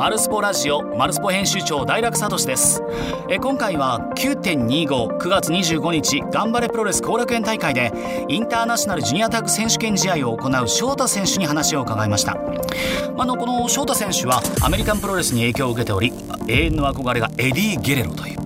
[0.00, 2.82] マルスポラジオマルスポ編集長大楽聡です。
[3.28, 7.92] え今回は9.259月25日頑張れプロレス後楽園大会で
[8.30, 12.38] インターナショナルジュニアタッグ選手権試合を行う翔太選手に話を伺いました。
[13.18, 16.14] あのこの翔太選手はアメリカンプロレスに影響を受けており
[16.48, 18.38] 永遠の憧れがエディ・ゲレロという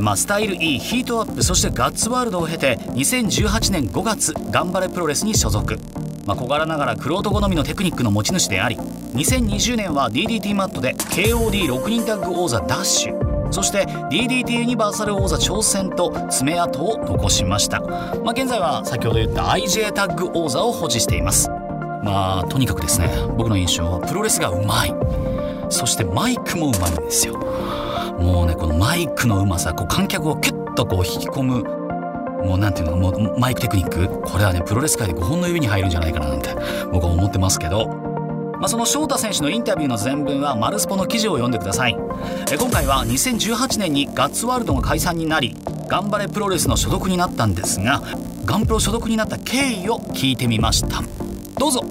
[0.00, 5.78] まあ、スタイル E ヒートアップそしてガッツワールドを経て2018年5月頑張れプロレスに所属。
[6.26, 13.52] まあ、小柄ながら玄人好みのテクニックの持ち主であり2020年は DDT マットで KOD6 人タッグ王座ダッシュ。
[13.52, 21.50] そして DDT ユニバーサル王座挑戦と爪痕を残しました、まあ、現在は先ほど言った IJ タッグ王座を保持しています。
[22.02, 24.94] まあとにかくですね僕の印象はプロレスがうまい。
[25.70, 27.38] そしてマイクもうまいんですよ。
[28.24, 31.62] もうねこのマイクのうまさこう観客をキュッとこう引き込む
[32.42, 36.48] もうなんていうのもうマイクテクニックこれはねプロレス界で5本の指に入るんじゃないかななんて
[36.90, 38.14] 僕は思ってますけど。
[38.54, 41.98] まあ、その翔太選手のインタビューの全文はマルスポの記事を読んでください。
[42.50, 45.54] え今回は2018年にガッツワールドが解散になり
[45.88, 48.00] 頑張れプロレスの所属になったんですが
[48.46, 51.02] ガンプロ所属になった経緯を聞いてみました。
[51.58, 51.82] どうぞ。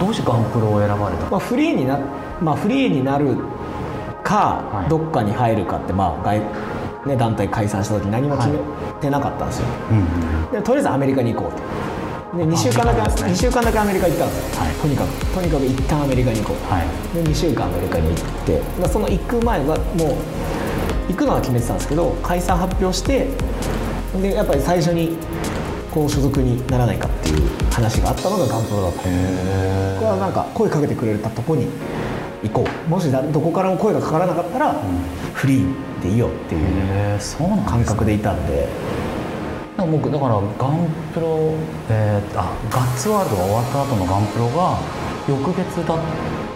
[0.00, 2.00] どうしてガンプロを選ばれた、まあ、フリーにな
[2.40, 3.36] まあフリーになる
[4.26, 6.42] か、はい、どっかに入るかってまあ外
[7.06, 8.58] ね、団体解散した時何も決め
[9.00, 11.62] てなかったんですよ、はいでとりあえずアメリカに行こうと。
[12.36, 15.26] で2週間だけ、ね、2週間だけアメリカ行ったんですよ、はい、とにかく。
[15.26, 18.88] とにかく一旦アメリカに行こう、はい、で2週間アメリカに行って。
[18.88, 23.30] その行く前はもう行くのは決めてたんですけど解散発表して
[24.20, 25.16] でやっぱり最初に
[25.92, 29.02] こう所属にならないかっていう話があったのがガンプロだった。
[29.02, 31.68] これはなんか声かけてくれたとこに
[32.42, 32.90] 行こう。
[32.90, 34.76] もしどこからも声がかからなかったら、うん、
[35.34, 37.18] フリーでいいよっていう
[37.66, 38.68] 感覚でいたんで。
[39.78, 41.52] 僕だからガンプロ、
[41.90, 44.78] えー、あガッツワールドが終わった後のガンプロが
[45.28, 45.98] 翌月だ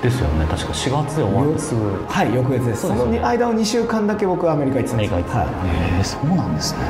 [0.02, 0.46] ですよね。
[0.46, 2.80] 確か4月で終わってすぐはい翌月です。
[2.88, 5.12] その間の2週間だけ僕はアメリカ行ってたんです。
[5.12, 6.80] アメリカ行ってた、はい、へえそうなんですね。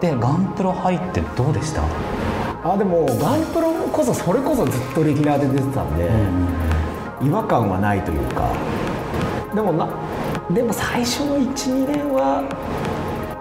[0.00, 1.82] でガンプロ入ってどうでした？
[2.62, 6.48] あでもガンプロこそそれこそずっとレギュラーで出てたんで、うん、
[7.22, 8.52] 違和感はないというか。
[9.54, 9.88] でもな
[10.50, 12.44] でも最初の12年は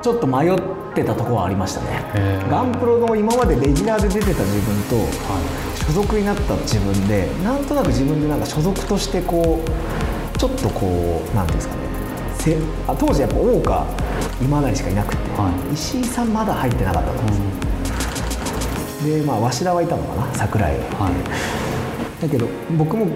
[0.01, 0.57] ちょっと迷っ
[0.93, 2.47] てたところはありましたね。
[2.49, 4.95] ガンプロの今までレギュラーで出てた自分と、
[5.85, 11.87] 所属になった自分でなんとなく自分でなんか所属としてこうちょっとこうなんていうんですかね。
[12.39, 12.57] せ
[12.87, 13.85] あ当時やっぱ大岡
[14.41, 21.11] 今成しかいなくて、はい、石井さんまだ入ってなかったんです、うん、でまあ鷲田はいたのかな櫻井は
[22.19, 23.07] い、だけど僕も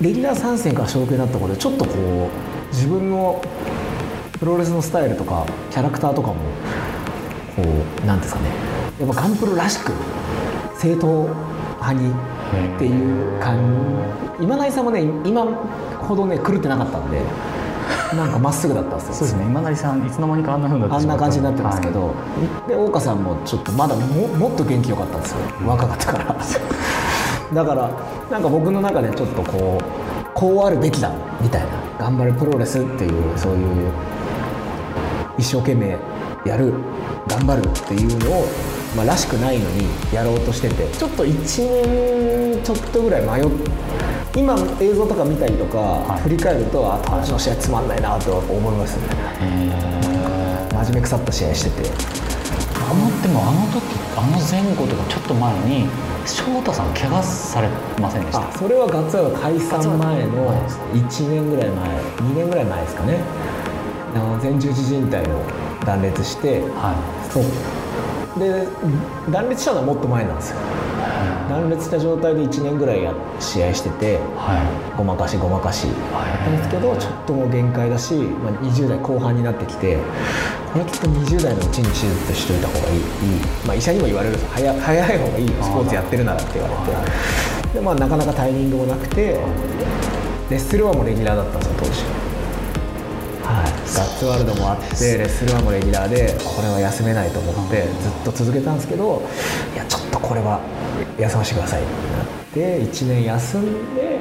[0.00, 3.42] レギュラー参戦から所属になったことでちょっとこう自分の
[4.38, 6.34] プロレスのスタイルとかキャラクターとかも
[7.56, 7.62] こ
[8.02, 8.50] うなんですかね。
[9.00, 9.92] やっぱガンプロらしく
[10.76, 11.28] 正統
[11.80, 13.56] 派にっていう感
[14.38, 14.44] じ。
[14.44, 15.44] 今成さんもね今
[15.98, 17.20] ほどね狂ってなかったんで
[18.14, 19.14] なんかまっすぐだったんですよ。
[19.14, 19.44] そうですね。
[19.46, 22.14] 今成さんいつの間にかあんなふうになってあんな感じになってますけど、は
[22.66, 25.38] い、で大岡さんもちょっとまだももっと元気よかったんですよ。
[25.66, 26.36] 若かったから。
[27.52, 27.90] だから
[28.30, 31.68] なんか僕の中でちょっとこうこうあるべきだみたいな
[31.98, 33.92] 頑張れプロレスっていうそういう
[35.38, 35.96] 一生懸命
[36.44, 36.74] やる
[37.26, 38.46] 頑張るっていうのを、
[38.96, 43.70] まあ、らしくないのにやろうとしててちょっと1年ちょっとぐらい迷って
[44.38, 49.06] 今映像とか見たりとか、はい、振り返るとあ当時の試合つまんないなと思いますね。
[50.70, 51.90] 真面目腐った試合してて。
[52.88, 53.82] あのでもあの時
[54.16, 55.88] あの前後とかちょっと前に
[56.28, 57.68] 翔太さん怪我され
[58.00, 58.52] ませんでした？
[58.58, 60.52] それはガッツワード解散前の
[60.92, 63.20] 1年ぐらい前2年ぐらい前ですかね。
[64.14, 65.42] あの前十字靭帯の
[65.84, 67.44] 断裂して、はい、そう。
[68.38, 68.68] で
[69.32, 70.58] 断裂したのはもっと前なんですよ
[71.48, 74.58] 断裂した状態で1年ぐらいや試合してて、は
[74.94, 75.94] い、ごまかしごまかしだっ
[76.44, 79.98] たんですけどちょっともう限界だし、まあ、20代後半になってきて
[80.72, 83.00] これきっと20代のうちに手術しといた方がいい。
[83.66, 85.52] まあ、医者にも言われるんです早早い方がいいよ。
[85.62, 86.74] スポーツやってるならって言われ
[87.72, 87.74] て。
[87.74, 89.38] で、まあ、なかなかタイミングもなくて
[90.50, 92.17] レッスルワンもレギュラーだったんですよ当時。
[93.98, 99.26] ガッツワールドもあってレッスルワンもレギュラーでこれは休めないと思ってずっと続けたんですけど
[99.74, 100.60] いやちょっとこれは
[101.18, 104.20] 休ませてくださいってなって1年休んで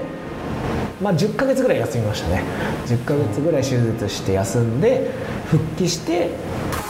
[1.00, 2.42] まあ10ヶ月ぐらい休みましたね。
[2.88, 5.12] 10ヶ月ぐらい手術して休んで
[5.46, 6.32] 復帰して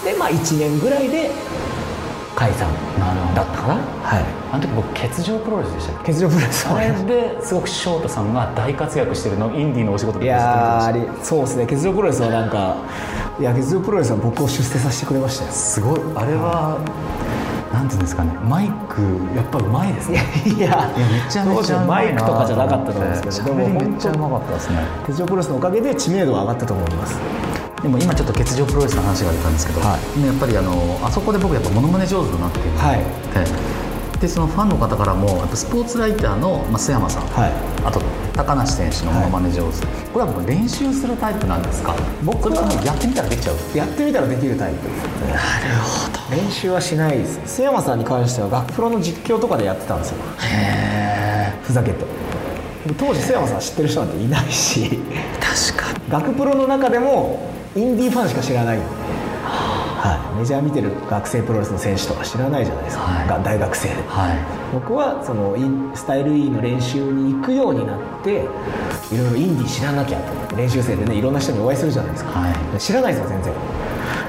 [0.06, 1.30] でまあ1年ぐらいで
[2.38, 2.70] 解散
[3.34, 3.74] だったかな？
[3.74, 4.24] はい。
[4.52, 10.94] あの時僕欠場プロレスでした欠場プロレスあれですごく翔太さんが大活躍してるのインディーのお仕事でいや
[11.24, 11.66] そうですね。
[11.66, 12.78] 欠場プロレスはなんか
[13.40, 15.52] いや欠場プロレスは僕を出世させてくれましたよ。
[15.52, 16.00] すごい。
[16.16, 16.80] あれは、
[17.74, 18.32] なんていうんですかね。
[18.48, 19.02] マイク
[19.36, 20.22] やっぱうまいですね。
[20.46, 20.92] いやいや。
[20.96, 23.56] めちゃめちゃマイクとかじゃなかったと思うんですけど。
[23.56, 24.78] でもめっちゃうまかったですね。
[25.08, 27.20] 鉄条プロレスのおかげで知名度は上がったと思います
[27.82, 32.62] でも今ちょっと欠場プロレスの話が出たんですけど、はやっぱりあのあそこで僕やっぱモノマネ上手だなってい。
[32.64, 32.98] うのがあっ
[34.18, 37.54] て、でそのファンの方からもやっぱスポーツライターの、まあ、須山さん、はい。
[37.86, 38.02] あと
[38.34, 41.96] 高梨選手のモノマネ上手、これはもう練習するタイプなんですか？
[42.26, 43.78] 僕はやってみたらできちゃう？
[43.78, 44.90] やってみたらできるタイプ。
[45.30, 45.40] なる
[45.80, 46.36] ほど。
[46.36, 47.62] 練習はしないです。
[47.62, 50.18] 須山さんに関しては学プロの実況とかでやってたんですよ。
[50.42, 52.00] へえふざけて。
[52.88, 55.00] で当時須山さん知ってる人なんていないし。
[55.70, 56.10] 確かに。
[56.10, 58.80] 学プロの中でもインディーファンしか知らない。
[58.80, 63.28] はい、メジャー見てる学生プロレスの選手とか知らないじゃないですか、はい。
[63.28, 63.96] が大学生で。
[64.08, 64.38] はい。
[64.74, 68.46] 僕はそのインスタイル E の練習に行くようになって
[69.12, 70.20] いろいろインディー知らなきゃ
[70.50, 72.80] と練習生でねいろんな人にお会いするじゃないですか、はい。
[72.80, 73.54] 知らないですよ全然。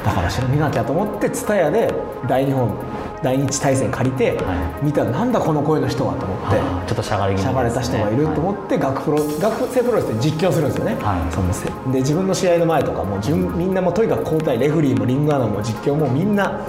[0.04, 1.94] だから知ら見なきゃと思って TSUTAYA で
[2.28, 2.74] 大日本
[3.22, 16.60] 大日対戦借りて、は見たらなんだこの声の人はと思ってちょっとしゃがり気味しゃがれた人がいると思って、学プロ学生プロレスで実況するんですよね、はいで自分の試合の前とかもう順みんなもうとにかく交代レフリーもリングアナも実況もみんな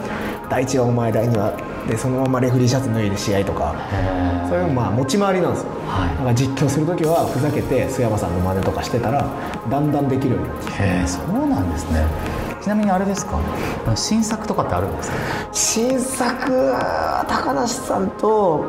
[0.49, 1.53] 第一はお前第二は
[1.87, 9.25] でそのままレフリーシャツ脱いで試合とかへそういうまあ持ち回りなんですよ、はいだから実況する時はふざけて須山さんの真似とかしてたら
[9.69, 12.48] だんだんできるようになってへえそうなんですね。
[12.48, 13.37] ちなみにあれですか？
[13.95, 15.17] 新作とかってあるんですか？
[15.51, 16.73] 新作
[17.27, 18.63] 高梨さんと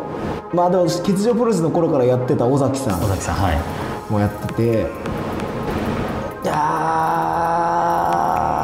[0.52, 3.02] まあでも欠場プロレスの頃からやってた尾崎さん。
[3.04, 3.58] 尾崎さんはい。
[4.10, 4.90] もやってて。
[6.42, 6.52] いや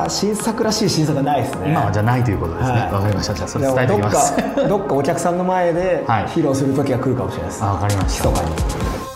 [0.06, 1.70] ー新作らしい新作はないですね。
[1.70, 2.78] 今はじゃないということですね。
[2.78, 3.02] わ、はい。
[3.02, 3.34] かりました。
[3.34, 4.36] じゃあそれ伝えておきます。
[4.36, 6.24] どっか どっかお客さんの前ではい。
[6.26, 8.28] 披露する時が来るかもしれないです、あわかりました。
[8.30, 9.15] 密かに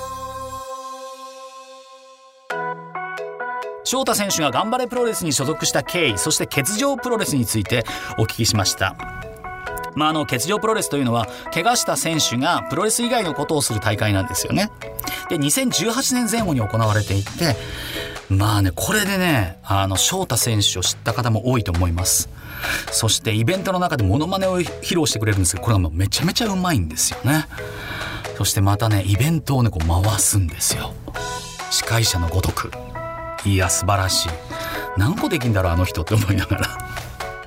[3.90, 7.82] 翔太選手が頑張れプロレスに所属した経緯そして欠場プロレスについて
[8.18, 8.94] お聞きしました。
[9.96, 14.70] まあ、あの欠場プロレスというのは怪我した選手がプロレス以外のことをする大会なんですよね。
[15.28, 17.56] で2018年前後に行われていて
[18.28, 22.28] まあねこれでねあの翔太選手を知った方も多いと思います。
[22.92, 27.46] そしてイベントの中でモノマネを披露してくれるんですけどこれがめちゃめちゃうまいんですよね。
[28.36, 30.94] そしてまたねイベントをねこう回すんですよ。
[31.72, 32.70] 司会者のごとく。
[33.44, 34.28] いや素晴らしい。
[34.96, 36.66] 何個できんだろうあの人って思いながら。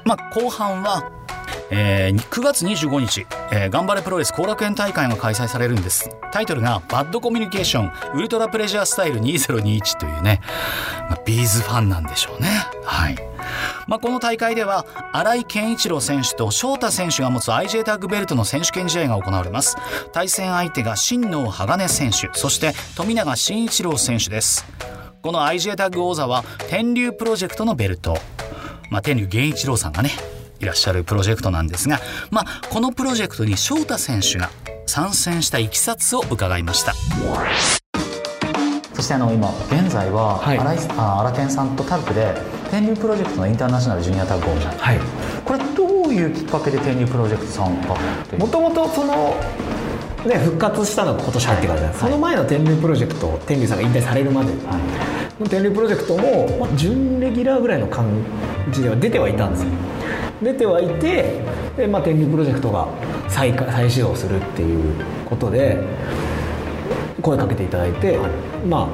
[0.05, 1.11] まあ後半は
[1.69, 6.09] えー9月25日、えー頑張れプロレス後楽園大会が開催されるんです。
[6.31, 10.41] タイトルが「バッドコミュニケーションウルトラプレジャースタイル2021」というね、
[11.09, 12.49] まあ、ビーズファンなんでしょうね。
[12.83, 13.15] はい。
[13.87, 19.75] まあ、この大会では新井健一郎選手と翔太選手が持つ IJ タッグベルトの選手権試合が行われます。
[20.11, 24.65] 対戦相手が新能鋼選手そして富永慎一郎選手です。
[25.23, 28.17] この IJ タッグ王座は天竜プロジェクトのベルト。
[28.89, 30.09] まあ、天竜源一郎さんがね
[30.59, 34.49] いらっしゃるプロジェクトなんですが、まあ、このプロジェクトに翔太選手が
[34.85, 36.93] 参戦したいきさつを伺いました。
[38.93, 40.59] そしてあの今現在ははい。
[40.59, 42.35] 新井あさんとタッグで
[42.69, 44.99] 天竜プロジェクトのインターナショナルジュニアタッグをはい。
[45.45, 47.97] これどういうきっかけで天竜プロジェクト参加っ
[48.27, 49.37] てもともとその
[50.25, 51.97] ね復活したのが今年入ってからじゃない。
[51.97, 54.51] その前の天竜プロジェクト天竜さんが引退されるまで。
[55.39, 58.05] の天竜プロジェクトも、まあ、準レギュラーぐらいの感
[58.71, 59.69] じでは出てはいたんですよ。
[60.41, 61.41] 出てはいて
[61.75, 62.87] で、まあ、天竜プロジェクトが
[63.27, 64.93] 再開再始動するっていう
[65.25, 65.81] ことで
[67.21, 68.19] 声かけていただいて、
[68.67, 68.87] まあ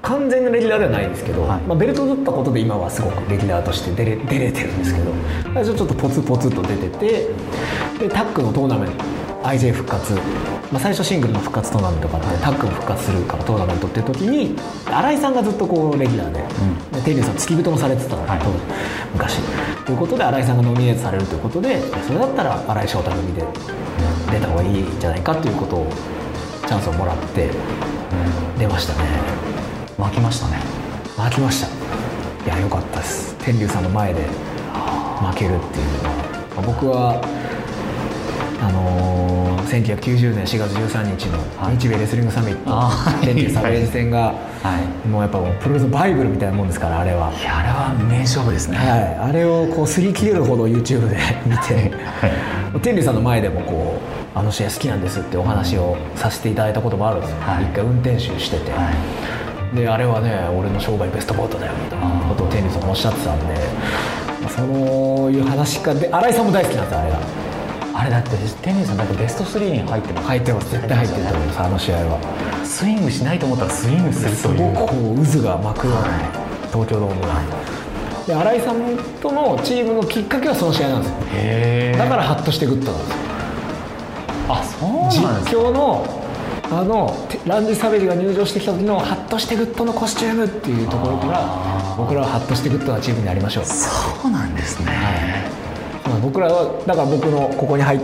[0.00, 1.60] 完全なレギュラーではないですけど、はい。
[1.62, 5.12] まあ、ベルトを取ったことで今はすごくレギュラーとして出れ出れてるんですけど
[5.54, 7.28] 最初ちょっとポツポツと出てて
[7.98, 9.04] でタッグのトーナメント
[9.42, 10.20] IJ 復活、ま
[10.74, 18.40] あ、最初シングルの復活トーナメントがあってタッグも復活するからトーナメントっていう時に新井さんがずっとこうレギュラーで,、でテリーさん付き人もされてたの、はい。
[19.12, 19.40] 昔。
[19.86, 23.44] ということで新井さんがノミネートされるということでそれだったら新井翔太組で
[24.30, 25.86] 出た方がいいんじゃないかということを
[26.66, 27.48] チャンスをもらって
[28.58, 29.08] 出ましたね。
[29.96, 30.58] 巻きましたね。
[31.16, 31.68] 負けました。
[32.44, 33.34] いや良かったです。
[33.38, 36.14] 天竜さんの前で負けるっていうのは、
[36.56, 37.47] まあ僕は
[38.60, 41.38] あのー1990年4月13日の
[41.78, 45.08] 日米レスリングサミット、あー天竜サベージ戦が、はい。
[45.08, 51.92] もうやっぱプロレスのバイブルみたいなもんですからあれは、いやあれは名勝負ですね、はい、あれをこう擦り切れるほど YouTube で見て。
[52.82, 54.00] 天竜さんの前でもこ
[54.34, 57.64] うあの試合好きなんですってお話をさせていただいたこともあるんですよ、はい。
[57.64, 58.90] 一回運転手してて、は
[59.72, 59.76] い。
[59.76, 63.54] であれはね俺の生涯ベストバウトだよみたいなことを天龍さんがおっしゃってたんで、
[64.40, 64.62] まあそ
[65.26, 65.94] ういう話か。
[65.94, 67.47] で新井さんも大好きなんですよあれが
[67.98, 68.30] あれだって
[68.62, 70.26] 天竜さんだってベスト3に入ってます。
[70.28, 70.70] 入ってます。
[70.70, 71.26] 絶対入ってる。
[71.26, 72.64] と思いますあの試合は。
[72.64, 74.72] スイングしないと思ったらスイングするすという。
[74.72, 76.02] ごくこう渦が巻くような
[76.70, 77.42] 東京ドームが、
[78.24, 78.76] で新井さん
[79.20, 81.16] とのチームのきっかけはその試合なんですよ。
[81.32, 83.16] へだからハッとしてグッドなんですよ。
[84.48, 84.90] あそう
[85.24, 86.24] なんです実況の
[86.70, 93.64] あのてランディ・サベージが入場してきた時のハッとしてグッドのコスチュームっていうところから僕らはハッとしてグッドなチームになりましょう。
[93.64, 95.67] そうなんですね、まあ
[96.20, 98.00] 僕らはだから僕のここに入っ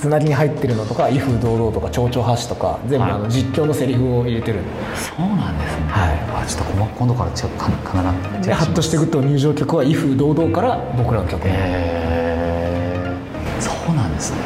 [0.00, 3.12] つなぎに入ってるのとか「威風堂々」とか「丁々発止」とか全部はい。
[3.12, 4.60] あの実況のセリフを入れてる
[4.94, 5.84] そうなんですね。
[5.88, 6.42] はい。
[6.42, 11.50] あちょっと今度からちょっとか必ずでハッとしてグッドの入場曲は「威風堂々」から僕らの曲に。
[11.50, 13.16] へえ
[13.60, 14.38] そうなんですね。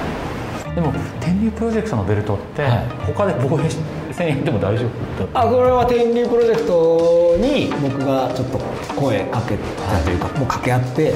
[0.75, 2.87] でも天竜プロジェクトのベルトって、はい。
[3.07, 3.71] 他で防衛
[4.13, 8.59] 戦やっても大丈夫だあこれは天竜プロジェクトに僕がちょっと
[9.01, 11.15] 声かけたというか、もう掛け合って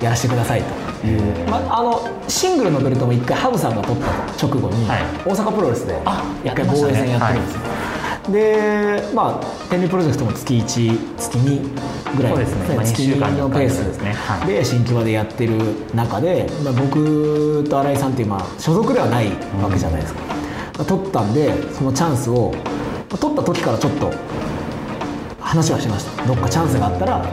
[0.00, 5.02] やらせてくださいという、まあ、あのシングルのベルトも一回ハブさんが取った直後に、はい。
[5.24, 7.60] 大阪プロレスであ一回防衛戦やってるんですよ、
[8.32, 12.74] でまあ天竜プロジェクトも月1月2ぐらいですね。
[12.76, 14.46] まあ月二週間に2のペースですねはい。
[14.46, 15.58] で新木場でやってる
[15.94, 19.26] 中で、まあ、僕と新井さんっていう、まあ、所属ではない
[19.62, 20.20] わけじゃないですか、
[20.78, 24.12] まあ取ったんでそのチャンスを、まあ取った時からちょっと
[25.40, 26.26] 話はしました。
[26.26, 27.26] どっかチャンスがあったら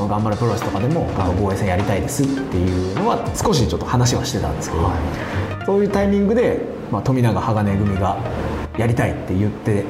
[0.00, 1.06] その頑張るプロレスとかでも
[1.38, 4.90] 防衛戦やりたいですっていうのは少しちょっと話はしてたんですけど、
[5.66, 6.58] そういうタイミングで、
[6.90, 8.16] まあ、富永鋼組が
[8.78, 9.84] やりたいって言って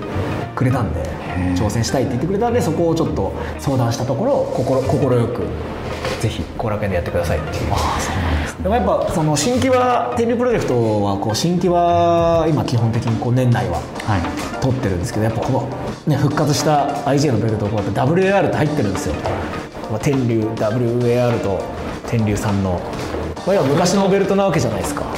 [0.56, 1.08] くれたんで
[1.54, 4.98] 挑戦したいって言ってくれたんでそこをちょっと相談したところ心快
[5.28, 5.46] く
[6.20, 8.62] ぜひ後楽園でやってくださいっていう。
[8.64, 10.74] でもやっぱその新規は天竜プロジェクト
[11.04, 14.50] はこう新規は今基本的にこう年内ははい。
[14.60, 15.68] 取ってるんですけどやっぱこの、
[16.06, 19.14] ね、復活した IG のベルトこうやって WAR って入ってるんですよ、
[19.90, 21.61] まあ、天竜 WAR と
[22.09, 22.80] 天竜さんの、
[23.47, 25.02] まあ、要は昔のベルトなわけじゃないですか。
[25.02, 25.09] こ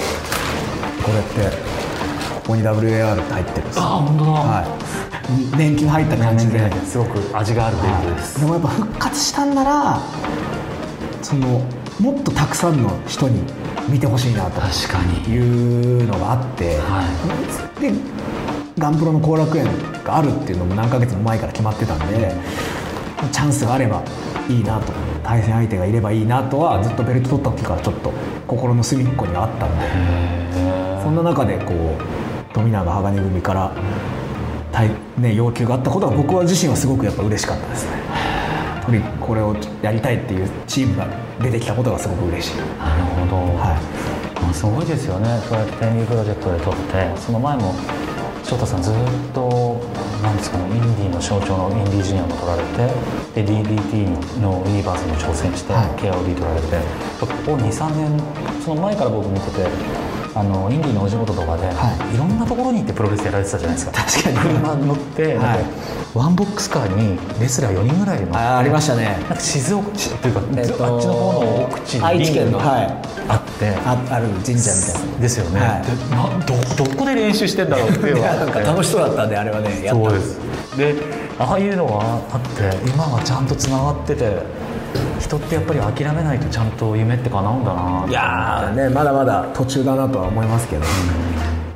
[1.12, 1.56] れって
[2.34, 3.82] ここに WAR って入ってるんですよ。
[3.82, 4.62] あ本当だ、は
[5.54, 10.00] い、年季が入った感じで、すごく味があるベルトです、でもやっぱ復活したんなら
[11.22, 11.62] その
[12.00, 13.42] もっとたくさんの人に
[13.88, 14.60] 見てほしいなと。
[14.60, 15.34] 確かに。
[15.34, 17.02] いうのがあって、は
[17.80, 17.92] で
[18.78, 19.66] ガンプロの後楽園
[20.02, 22.34] があるっていうのも何ヶ月も前から決まってたんで
[23.30, 24.02] チャンスがあれば
[24.48, 28.12] いいなと対戦相手がいればいいなとはずっとベルト取った時からちょっと
[28.46, 33.72] 心の隅っこにはあったんでそんな中でこう富永鋼組から
[34.72, 38.02] 対、ね、要求があったことは僕は自身はすごくやっぱ嬉しかったですね。
[39.20, 41.06] これをやりたいっていうチームが
[41.40, 42.56] 出てきたことがすごく嬉しい。
[42.56, 43.78] なるほど、は
[44.42, 47.74] まあすごいですよねそうやって天竜プロジェクトで撮ってその前も
[48.42, 48.94] 翔太さんずっ
[49.32, 49.80] と
[50.22, 55.86] なんですかねインディーの象徴のインディージュニアも取られてで DDT のユニバースに挑戦して、はい。
[55.98, 56.78] KOD 取られて
[57.18, 59.66] ここ23年その前から僕見てて
[60.34, 62.16] あのインディーのお仕事とかで、、はい。
[62.16, 63.92] ろんなところに行ってプロレスやられてたじゃないですか。
[63.92, 64.38] 確かに。
[64.38, 65.64] 車乗って、はい。
[66.16, 69.04] ワンボックスカーにレスラー4人ぐらい乗ってあありましたね。
[69.04, 72.86] なんか静岡市というか、えっとあっちの方の奥地に愛知県のはい。
[73.28, 75.18] あって、あある神社みたいな。
[75.20, 76.76] ですよね、はい。
[76.76, 80.02] どどこで練習してんだろうっていう なんか楽しそうだったんであれはねやった。
[80.02, 80.38] そうです。
[80.76, 80.94] で
[81.38, 82.00] ああいうのが
[82.32, 84.36] あって今はちゃんとつながってて
[85.22, 88.10] 人ってやっぱり諦めないとちゃんと夢って叶うんだなって。
[88.10, 90.82] いやーねまだまだ途中だなとは思いますけど、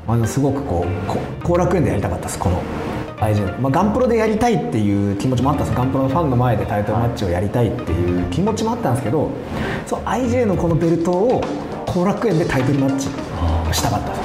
[0.07, 2.61] まあ、すごくこうこ後楽園でやりたかったですこの
[3.19, 5.77] IG、まあ、ガンプロでやりたいっていう気持ちもあったんです。
[5.77, 9.31] ガンプロのファンの前でタイトルマッチをやりたいっていう気持ちもあったんですけど
[9.87, 11.41] そう IG のこのベルトを
[11.87, 13.09] 後楽園でタイトルマッチ
[13.73, 14.21] したかったです。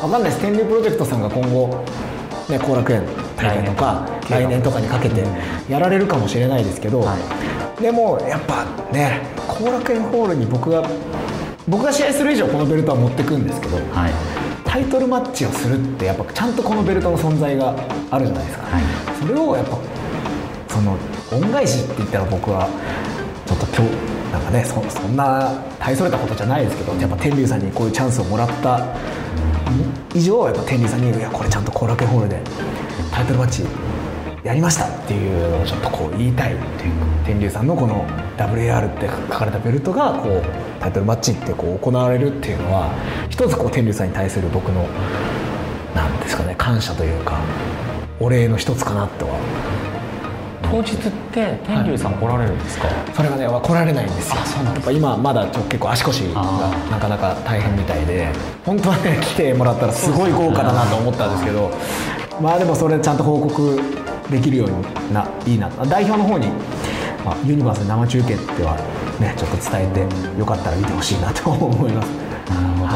[0.02, 0.40] かんないです。
[0.40, 1.84] 天竜プロジェクトさんが今後
[2.48, 3.02] ね、後楽園
[3.36, 5.24] 大会とか来年来年とかにかけて
[5.68, 7.45] やられるかもしれないですけど、はい
[7.80, 10.88] でもやっぱね後楽園ホールに僕が
[11.68, 14.12] 僕が試合する以上このベルトは持ってくんですけどはい。
[14.64, 17.74] タイトルマッチをするってやっぱちゃんとこのベルトの存在が
[18.10, 18.82] あるじゃないですか、はい。
[19.18, 19.78] それをやっぱ
[20.68, 20.98] その
[21.32, 22.68] 恩返しって言ったら僕は
[23.46, 28.94] ちょっと今日なんかねそそんな大それたことじゃないですけどやっぱ天竜さんにこういうチャンスをもらった。
[30.14, 32.40] 以上やっぱ天竜さんにいやこれちゃんと後楽園ホールで
[33.12, 33.64] タイトルマッチ
[34.42, 38.06] やりましたっていうのをちょっとこう言いたいっていうか天竜さんのこの
[38.38, 40.42] WAR って書かれたベルトがこう
[40.80, 42.88] タイトルマッチってこう行われるっていうのは
[43.28, 44.86] 一つこう天竜さんに対する僕の
[45.92, 47.40] なんですかね感謝というか
[48.20, 49.34] お礼の一つかなとは。
[50.68, 54.42] 当日って天竜さん来られるんですか、それがね来られないんですよ。
[54.42, 56.42] そうやっぱ今まだちょ結構足腰が
[56.90, 58.32] なかなか大変みたいで
[58.64, 61.70] 本当はね来てもらったらすごい豪華だなと思ったんですけど
[62.40, 63.80] まあでもそれちゃんと報告
[64.28, 65.70] できるようにないいな。
[65.86, 66.48] 代表の方に、
[67.26, 68.76] まあ、ユニバース生中継っては
[69.18, 72.06] ねちょっと伝えてよかったら見てほしいなと思います。
[72.46, 72.94] なるほど、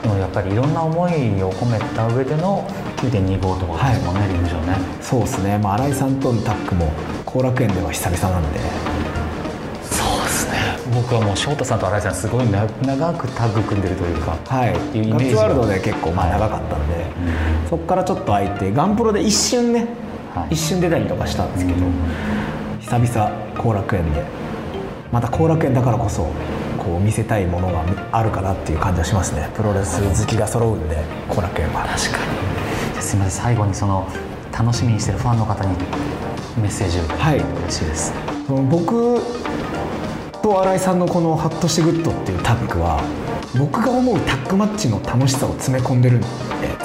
[0.00, 2.66] でもやっぱりいろんな思いを込めた上での
[2.96, 4.78] 9.25ってことですもんね、陸上ね。
[5.02, 6.90] そうですね、まあ、新井さんとのタッグも
[7.26, 8.60] 後楽園では久々なんで。
[10.94, 12.66] 僕はもう翔太さんと新井さんすごい長
[13.14, 14.72] くタッグ組んでるというかはい。
[14.72, 17.04] ガッツワールドで結構まあ長かったんで、はい、
[17.68, 19.86] そこからちょっと空いてガンプロで一瞬ね、
[20.34, 21.86] はい、一瞬出たりとかしたんですけど、
[22.92, 24.22] 久々後楽園で
[25.10, 26.24] また後楽園だからこそ
[26.76, 27.82] こう見せたいものが
[28.12, 29.48] あるかなっていう感じはしますね。
[29.54, 31.86] プロレス好きが揃うんで後楽園は。
[31.86, 32.18] 確か
[32.94, 33.00] に。
[33.00, 33.44] すみません。
[33.44, 34.06] 最後にその
[34.52, 35.74] 楽しみにしてるファンの方に
[36.60, 37.04] メッセージを。
[37.16, 37.38] はい。
[37.38, 38.12] 嬉しいです。
[38.46, 39.22] 僕
[40.42, 43.00] と新井さんのこの「ハッとしてグッド」っていうタッグは
[43.58, 46.26] 僕が思うタッグマッチの楽しさを詰め込んでるんで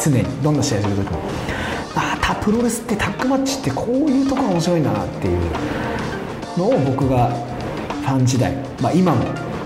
[0.02, 0.24] 常に。
[0.42, 1.20] どんな試合する時も。
[1.98, 5.40] ああプロレスってタッグマッチってこういうとこが面白いんだなっていう
[6.58, 9.24] のを僕がファン時代、まあ、今も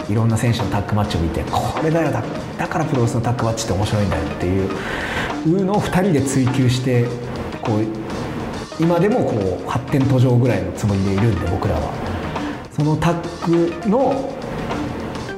[0.10, 2.24] いろんな選手のタッグマッチを見てこれだよだ
[2.57, 7.05] だからプロレスのタッグマッチって面白いんだよっていうのを2人で追求して
[7.62, 7.86] こう
[8.79, 11.91] 今でもこう発展途上ぐらいのつもりでいるんで僕らは。
[12.71, 14.31] そのタッグの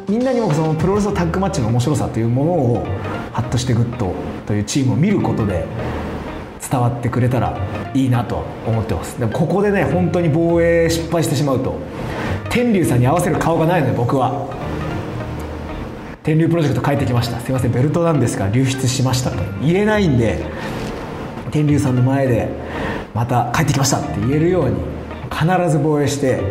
[0.08, 2.86] みんなにもそのプロレスのタッグマッチの面白さというものを
[3.34, 4.14] ハッとしてグッド
[4.46, 5.66] というチームを見ることで
[6.74, 7.56] 伝わってくれたら
[7.94, 9.20] いいなと思ってます。
[9.20, 11.76] でもここでね本当に防衛失敗してしまうと
[12.50, 14.50] 天龍さんに合わせる顔がないので僕は。
[16.24, 17.40] 天龍プロジェクト帰ってきました。
[17.42, 20.44] すいませんベルトなんですが流出しましたと言えないんで
[21.52, 22.48] 天竜さんの前で
[23.14, 24.78] また帰ってきましたって言えるように
[25.30, 26.42] 必ず防衛して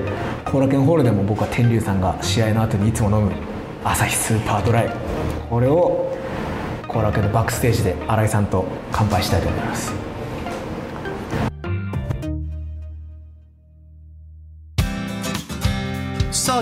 [0.45, 3.33] 後楽園ホールでも僕は天竜さんが試合の後にいつも飲む
[3.83, 4.91] 朝日スーパードライ。
[5.51, 6.15] これを
[6.87, 10.12] 後楽園のバックステージで新井さんと乾杯したいと思います。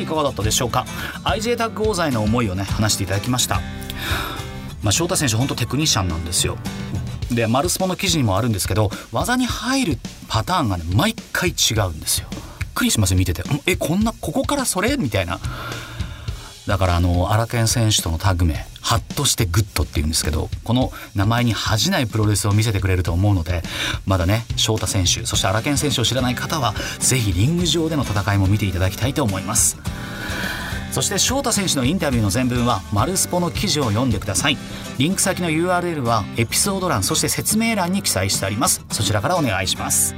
[0.00, 0.86] いかがだったでしょうか
[1.24, 3.60] ？IJ タッグ王座への思いをね話していただきました。
[4.82, 6.56] まあ、翔太選手本当テクニシャンなんですよ。
[7.30, 12.28] でマルスポの記事にもあるんですけど技に入るパターンがね毎回違うんですよ。
[12.30, 13.42] びっくりします見てて。
[13.66, 14.96] えこんなここからそれ？
[14.96, 15.38] みたいな。
[16.70, 23.62] だからあの荒研選手とのタッグ名ハッとして Good っていうんですけどこの名前に恥じないプロレスを見せてくれると思うので
[24.06, 29.78] まだね翔太選手そして荒研選手を知らない方は是非リング上での戦いも見ていただきたいと思います。
[30.92, 34.56] そして翔太選手のインタビューの全文はマルスポの記事を読んでください。
[34.98, 38.84] リンク先の URL はエピソード欄そして説明欄に記載してあります。
[38.90, 40.14] そちらからお願いします。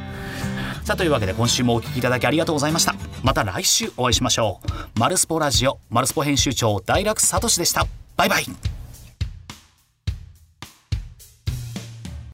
[0.93, 2.95] さあというわけで今週もお聴きいただきありがとうございました。
[3.23, 4.61] また来週お会いしましょ
[4.95, 5.01] う。
[5.01, 7.87] マルスポラジオマルスポ編集長大楽聡でした。
[8.15, 8.72] バイバイ。